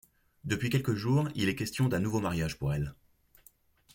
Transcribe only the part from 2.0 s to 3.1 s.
mariage pour elle.